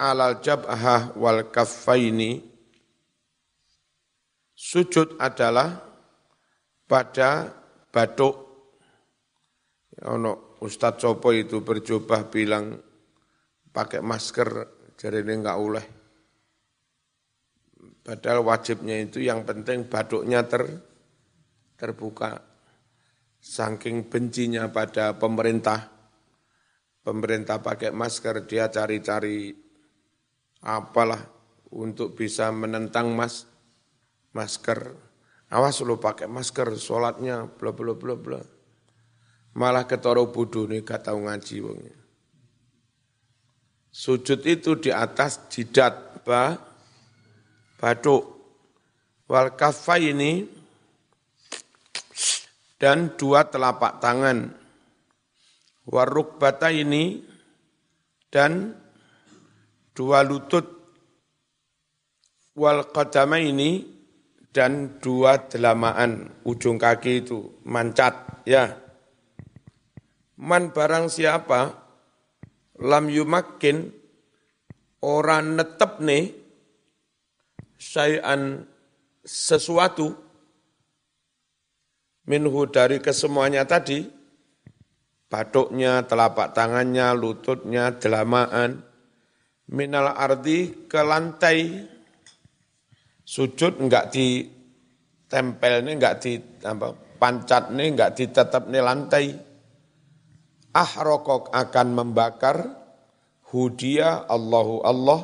alal 0.00 0.40
jabhah 0.40 1.16
wal 1.16 1.48
kaffaini 1.48 2.56
Sujud 4.56 5.20
adalah 5.20 5.68
pada 6.88 7.52
batuk. 7.92 8.34
Ono 10.08 10.56
Ustadz 10.64 11.04
Sopo 11.04 11.28
itu 11.28 11.60
berjubah 11.60 12.32
bilang 12.32 12.72
pakai 13.68 14.00
masker 14.00 14.48
jadi 14.96 15.20
ini 15.20 15.32
enggak 15.44 15.60
oleh 15.60 15.86
Padahal 18.06 18.46
wajibnya 18.46 19.02
itu 19.02 19.18
yang 19.18 19.42
penting 19.42 19.90
baduknya 19.90 20.46
ter, 20.46 20.62
terbuka. 21.74 22.38
Saking 23.42 24.06
bencinya 24.06 24.70
pada 24.70 25.18
pemerintah, 25.18 25.90
pemerintah 27.02 27.58
pakai 27.58 27.90
masker, 27.90 28.46
dia 28.46 28.70
cari-cari 28.70 29.65
apalah 30.66 31.22
untuk 31.70 32.18
bisa 32.18 32.50
menentang 32.50 33.14
mas 33.14 33.46
masker. 34.34 34.98
Awas 35.46 35.78
lu 35.86 35.94
pakai 36.02 36.26
masker, 36.26 36.74
sholatnya, 36.74 37.46
bla 37.46 37.70
bla 37.70 37.94
bla 37.94 38.18
bla. 38.18 38.42
Malah 39.54 39.86
ketoro 39.86 40.26
bodoh 40.34 40.66
nih 40.66 40.82
gak 40.82 41.06
tahu 41.06 41.22
ngaji 41.22 41.56
wongnya. 41.62 41.96
Sujud 43.94 44.42
itu 44.44 44.76
di 44.76 44.90
atas 44.92 45.48
jidat, 45.48 46.20
ba, 46.26 46.58
baduk. 47.80 48.36
Wal 49.30 49.48
ini 50.02 50.44
dan 52.76 53.16
dua 53.16 53.48
telapak 53.48 53.98
tangan. 54.04 54.52
Waruk 55.86 56.36
bata 56.36 56.68
ini 56.68 57.24
dan 58.28 58.74
dua 59.96 60.20
lutut. 60.20 60.76
Wal 62.56 62.88
ini 63.40 63.84
dan 64.52 64.96
dua 65.00 65.48
delamaan 65.48 66.40
ujung 66.44 66.76
kaki 66.80 67.24
itu 67.24 67.60
mancat 67.68 68.44
ya. 68.48 68.76
Man 70.40 70.72
barang 70.72 71.08
siapa 71.08 71.72
lam 72.80 73.08
yumakin 73.08 73.92
orang 75.04 75.56
netep 75.60 76.00
nih 76.00 76.32
sayan 77.76 78.64
sesuatu 79.24 80.16
minhu 82.26 82.66
dari 82.68 82.98
kesemuanya 82.98 83.64
tadi, 83.64 84.02
batuknya, 85.30 86.02
telapak 86.04 86.52
tangannya, 86.52 87.14
lututnya, 87.14 87.94
delamaan, 87.94 88.82
minal 89.70 90.14
ardi 90.14 90.86
ke 90.86 91.00
lantai, 91.02 91.82
sujud 93.26 93.82
enggak 93.82 94.14
di 94.14 94.46
tempel 95.26 95.82
ini 95.82 95.98
enggak 95.98 96.16
di 96.22 96.38
apa, 96.62 96.94
pancat 97.18 97.74
ini 97.74 97.94
enggak 97.94 98.14
ditetap 98.14 98.70
nih 98.70 98.82
lantai, 98.84 99.26
ah 100.70 100.92
rokok 101.02 101.50
akan 101.50 101.88
membakar 101.96 102.56
hudia 103.50 104.26
Allahu 104.30 104.86
Allah 104.86 105.20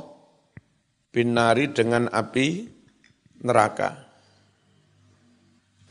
binari 1.14 1.70
dengan 1.70 2.10
api 2.10 2.66
neraka. 3.46 4.10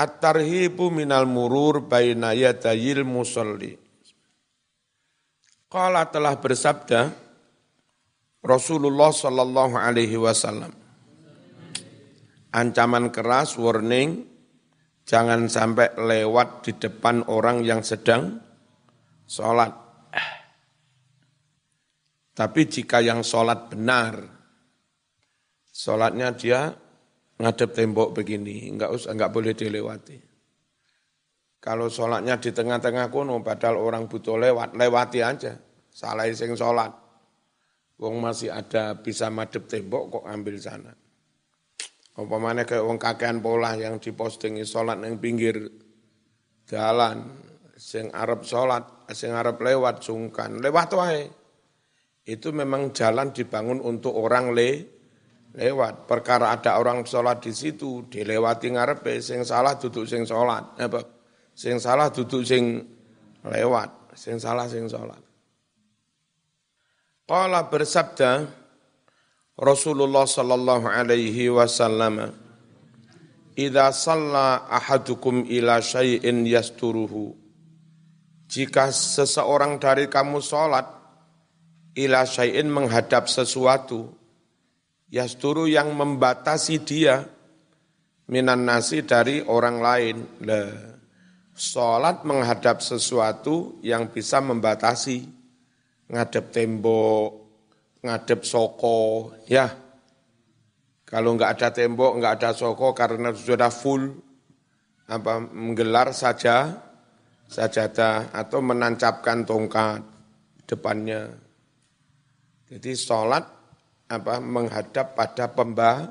At-tarhibu 0.01 0.89
minal 0.89 1.29
murur 1.29 1.85
baina 1.85 2.33
yadayil 2.33 3.05
musalli. 3.05 3.77
Qala 5.69 6.09
telah 6.09 6.35
bersabda 6.41 7.30
Rasulullah 8.41 9.13
sallallahu 9.13 9.77
alaihi 9.77 10.17
wasallam. 10.17 10.73
Ancaman 12.51 13.13
keras, 13.13 13.55
warning, 13.55 14.27
jangan 15.05 15.45
sampai 15.47 15.93
lewat 15.95 16.65
di 16.67 16.71
depan 16.75 17.29
orang 17.29 17.61
yang 17.61 17.85
sedang 17.85 18.41
sholat. 19.29 19.71
Tapi 22.35 22.61
jika 22.65 22.99
yang 22.99 23.21
sholat 23.21 23.69
benar, 23.69 24.19
sholatnya 25.69 26.33
dia 26.33 26.73
ngadep 27.37 27.71
tembok 27.71 28.09
begini, 28.17 28.67
enggak 28.67 28.91
usah 28.91 29.13
enggak 29.13 29.31
boleh 29.31 29.53
dilewati. 29.53 30.17
Kalau 31.61 31.93
sholatnya 31.93 32.41
di 32.41 32.49
tengah-tengah 32.49 33.13
kuno, 33.13 33.37
padahal 33.45 33.77
orang 33.77 34.09
butuh 34.09 34.33
lewat, 34.33 34.73
lewati 34.73 35.21
aja. 35.21 35.53
Salah 35.93 36.25
sing 36.33 36.57
sholat. 36.57 37.00
Wong 38.01 38.17
masih 38.17 38.49
ada 38.49 38.97
bisa 38.97 39.29
madep 39.29 39.69
tembok 39.69 40.19
kok 40.19 40.25
ambil 40.25 40.57
sana. 40.57 40.89
Apa 42.17 42.35
mana 42.41 42.65
kayak 42.65 42.81
wong 42.81 42.97
kakean 42.97 43.45
pola 43.45 43.77
yang 43.77 44.01
dipostingi 44.01 44.65
sholat 44.65 44.97
yang 45.05 45.21
pinggir 45.21 45.69
jalan, 46.65 47.29
sing 47.77 48.09
Arab 48.09 48.41
sholat, 48.41 49.05
sing 49.13 49.31
Arab 49.31 49.61
lewat 49.61 50.01
sungkan, 50.01 50.57
lewat 50.57 50.89
wae. 50.97 51.29
Itu 52.25 52.49
memang 52.51 52.89
jalan 52.89 53.31
dibangun 53.31 53.77
untuk 53.79 54.17
orang 54.17 54.49
le, 54.49 54.71
lewat. 55.53 56.09
Perkara 56.09 56.57
ada 56.57 56.81
orang 56.81 57.05
sholat 57.05 57.39
di 57.45 57.53
situ, 57.53 58.09
dilewati 58.09 58.75
ngarepe, 58.75 59.21
sing 59.21 59.45
salah 59.45 59.77
duduk 59.77 60.09
sing 60.09 60.25
sholat. 60.25 60.73
Apa? 60.81 61.05
Sing 61.53 61.77
salah 61.77 62.09
duduk 62.09 62.43
sing 62.43 62.81
lewat, 63.45 64.17
sing 64.17 64.41
salah 64.41 64.65
sing 64.65 64.89
sholat. 64.89 65.30
Qala 67.31 67.71
bersabda 67.71 68.43
Rasulullah 69.55 70.27
sallallahu 70.27 70.83
alaihi 70.83 71.47
wasallam 71.47 72.27
Idza 73.55 73.87
salla 73.95 74.67
ahadukum 74.67 75.47
ila 75.47 75.79
syai'in 75.79 76.43
yasturuhu 76.43 77.31
Jika 78.51 78.91
seseorang 78.91 79.79
dari 79.79 80.11
kamu 80.11 80.43
sholat 80.43 80.83
ila 81.95 82.27
syai'in 82.27 82.67
menghadap 82.67 83.31
sesuatu 83.31 84.11
yasturu 85.07 85.71
yang 85.71 85.95
membatasi 85.95 86.83
dia 86.83 87.23
minan 88.27 88.67
nasi 88.67 89.07
dari 89.07 89.39
orang 89.39 89.79
lain. 89.79 90.17
Lah, 90.43 90.67
salat 91.55 92.27
menghadap 92.27 92.83
sesuatu 92.83 93.79
yang 93.79 94.11
bisa 94.11 94.43
membatasi 94.43 95.40
ngadep 96.11 96.51
tembok, 96.51 97.29
ngadep 98.03 98.43
soko, 98.43 99.31
ya. 99.47 99.71
Kalau 101.07 101.35
enggak 101.35 101.59
ada 101.59 101.69
tembok, 101.71 102.19
enggak 102.19 102.33
ada 102.39 102.51
soko 102.55 102.91
karena 102.91 103.31
sudah 103.31 103.71
full 103.71 104.15
apa 105.11 105.43
menggelar 105.43 106.15
saja 106.15 106.71
sajadah 107.51 108.31
atau 108.31 108.63
menancapkan 108.63 109.43
tongkat 109.43 109.99
depannya. 110.63 111.35
Jadi 112.71 112.95
sholat 112.95 113.43
apa 114.07 114.39
menghadap 114.39 115.11
pada 115.11 115.51
pemba, 115.51 116.07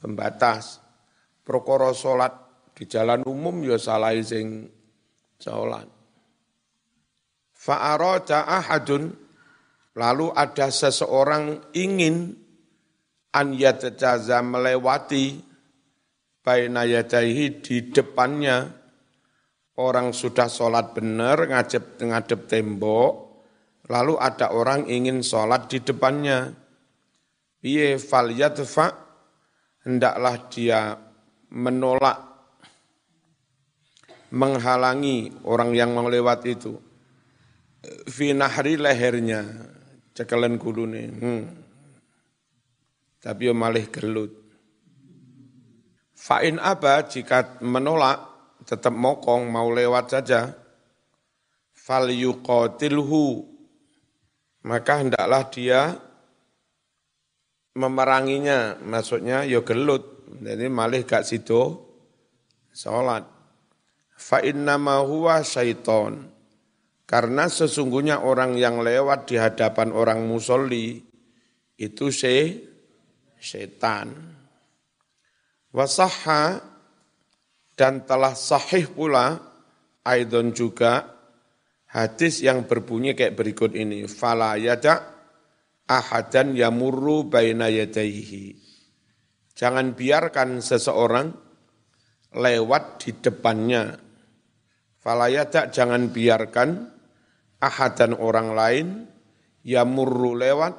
pembatas. 0.00 0.80
Prokoro 1.44 1.92
salat 1.92 2.32
di 2.72 2.88
jalan 2.88 3.20
umum 3.28 3.60
ya 3.60 3.76
salah 3.76 4.16
sing 4.24 4.64
salat. 5.36 5.84
Fa'araja 7.64 8.44
ahadun. 8.44 9.08
Lalu 9.96 10.26
ada 10.36 10.68
seseorang 10.68 11.72
ingin 11.72 12.36
an 13.32 13.56
yatajaza 13.56 14.44
melewati 14.44 15.40
baina 16.44 16.84
yadaihi 16.84 17.64
di 17.64 17.88
depannya. 17.88 18.68
Orang 19.80 20.12
sudah 20.12 20.46
sholat 20.46 20.92
benar 20.92 21.48
ngadep 21.48 22.04
ngadep 22.04 22.40
tembok. 22.46 23.12
Lalu 23.88 24.14
ada 24.20 24.52
orang 24.52 24.84
ingin 24.84 25.24
sholat 25.24 25.66
di 25.72 25.80
depannya. 25.80 26.52
Piye 27.64 27.96
fal 27.96 28.28
yadfa? 28.28 28.92
Hendaklah 29.88 30.36
dia 30.52 30.96
menolak 31.52 32.18
menghalangi 34.32 35.44
orang 35.44 35.70
yang 35.76 35.92
mau 35.92 36.08
lewat 36.08 36.40
itu 36.48 36.93
fi 38.08 38.32
nahri 38.32 38.80
lehernya 38.80 39.42
cekelen 40.16 40.56
gulune 40.60 41.04
hmm. 41.10 41.44
tapi 43.20 43.50
malih 43.54 43.88
gelut 43.92 44.44
Fa'in 46.24 46.56
apa 46.56 47.04
jika 47.04 47.60
menolak 47.60 48.16
tetap 48.64 48.96
mokong 48.96 49.44
mau 49.52 49.68
lewat 49.68 50.04
saja 50.08 50.56
fal 51.76 52.08
yuqatilhu 52.08 53.44
maka 54.64 55.04
hendaklah 55.04 55.44
dia 55.52 56.00
memeranginya, 57.76 58.80
maksudnya 58.80 59.44
ya 59.44 59.60
gelut. 59.60 60.24
Jadi 60.40 60.66
malih 60.72 61.04
gak 61.04 61.28
sido 61.28 61.84
salat. 62.72 63.28
Fa 64.14 64.40
innama 64.40 65.04
huwa 65.04 65.44
syaiton. 65.44 66.32
Karena 67.04 67.52
sesungguhnya 67.52 68.24
orang 68.24 68.56
yang 68.56 68.80
lewat 68.80 69.28
di 69.28 69.36
hadapan 69.36 69.92
orang 69.92 70.24
musolli 70.24 71.04
itu 71.76 72.08
se 72.08 72.64
setan. 73.36 74.12
Wasahha 75.74 76.64
dan 77.76 78.08
telah 78.08 78.32
sahih 78.32 78.88
pula 78.88 79.36
aidon 80.06 80.54
juga 80.56 81.12
hadis 81.92 82.40
yang 82.40 82.64
berbunyi 82.64 83.12
kayak 83.12 83.36
berikut 83.36 83.76
ini. 83.76 84.08
Fala 84.08 84.56
yada' 84.56 85.14
ahadan 85.88 86.56
yamurru 86.56 87.28
baina 87.28 87.68
yadaihi. 87.68 88.56
Jangan 89.54 89.94
biarkan 89.94 90.58
seseorang 90.58 91.30
lewat 92.34 93.06
di 93.06 93.10
depannya. 93.22 93.94
Falayadak 94.98 95.70
jangan 95.70 96.10
biarkan 96.10 96.68
ahadan 97.64 98.12
orang 98.20 98.48
lain 98.52 98.86
yamurru 99.64 100.36
lewat 100.36 100.76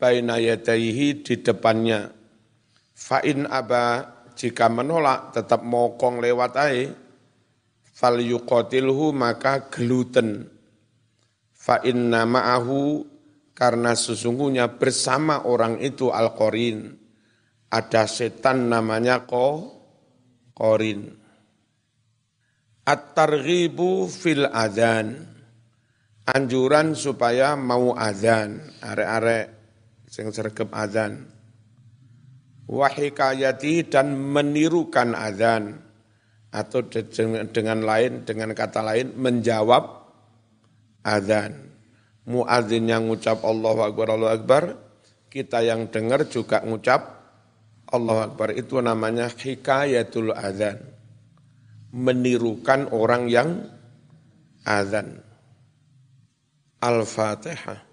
baina 0.00 0.40
yadaihi 0.40 1.20
di 1.20 1.44
depannya. 1.44 2.08
Fa'in 2.96 3.44
aba 3.44 4.16
jika 4.32 4.72
menolak 4.72 5.36
tetap 5.36 5.60
mokong 5.60 6.24
lewat 6.24 6.52
ae. 6.56 6.82
Fal 7.98 8.22
yuqatilhu 8.22 9.10
maka 9.10 9.68
geluten 9.74 10.46
fa 11.68 11.82
inna 11.82 12.22
ma'ahu 12.22 13.02
karena 13.58 13.98
sesungguhnya 13.98 14.78
bersama 14.78 15.50
orang 15.50 15.82
itu 15.82 16.14
al-qarin 16.14 16.94
ada 17.68 18.06
setan 18.06 18.70
namanya 18.70 19.26
ko 19.26 19.66
qarin 20.54 21.12
at-targhibu 22.86 24.08
fil 24.08 24.46
adzan 24.48 25.37
anjuran 26.28 26.92
supaya 26.92 27.56
mau 27.56 27.96
adzan 27.96 28.60
arek-arek 28.84 29.46
sing 30.08 30.28
sregep 30.28 30.68
adzan 30.72 31.24
wahikayati 32.68 33.88
dan 33.88 34.12
menirukan 34.12 35.16
adzan 35.16 35.80
atau 36.52 36.80
dengan 37.48 37.80
lain 37.84 38.24
dengan 38.28 38.52
kata 38.52 38.80
lain 38.84 39.16
menjawab 39.16 39.84
adzan. 41.04 41.68
Muadzin 42.28 42.84
yang 42.84 43.08
ngucap 43.08 43.40
Allahu 43.40 43.80
Akbar 43.88 44.12
Allahu 44.12 44.32
Akbar, 44.36 44.62
kita 45.32 45.64
yang 45.64 45.88
dengar 45.88 46.28
juga 46.28 46.60
ngucap 46.60 47.24
Allahu 47.88 48.20
Akbar. 48.32 48.52
Itu 48.52 48.84
namanya 48.84 49.32
hikayatul 49.32 50.36
adzan. 50.36 50.76
Menirukan 51.88 52.92
orang 52.92 53.32
yang 53.32 53.64
adzan. 54.68 55.24
Al-Fatihah. 56.80 57.87